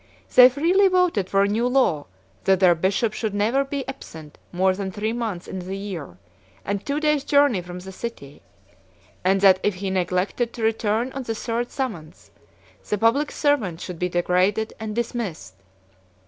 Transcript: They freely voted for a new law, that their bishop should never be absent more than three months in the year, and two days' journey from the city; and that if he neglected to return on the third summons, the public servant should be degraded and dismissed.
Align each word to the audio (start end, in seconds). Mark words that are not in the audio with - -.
They 0.33 0.49
freely 0.49 0.87
voted 0.87 1.29
for 1.29 1.43
a 1.43 1.47
new 1.47 1.67
law, 1.67 2.07
that 2.45 2.59
their 2.59 2.73
bishop 2.73 3.13
should 3.13 3.35
never 3.35 3.63
be 3.63 3.87
absent 3.87 4.39
more 4.51 4.73
than 4.73 4.91
three 4.91 5.13
months 5.13 5.47
in 5.47 5.59
the 5.59 5.77
year, 5.77 6.17
and 6.65 6.83
two 6.83 6.99
days' 6.99 7.23
journey 7.23 7.61
from 7.61 7.77
the 7.81 7.91
city; 7.91 8.41
and 9.23 9.41
that 9.41 9.59
if 9.61 9.75
he 9.75 9.91
neglected 9.91 10.53
to 10.53 10.63
return 10.63 11.11
on 11.13 11.21
the 11.21 11.35
third 11.35 11.69
summons, 11.69 12.31
the 12.89 12.97
public 12.97 13.31
servant 13.31 13.79
should 13.79 13.99
be 13.99 14.09
degraded 14.09 14.73
and 14.79 14.95
dismissed. 14.95 15.53